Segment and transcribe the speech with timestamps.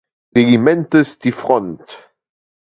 [0.35, 2.09] Regimentes die Front.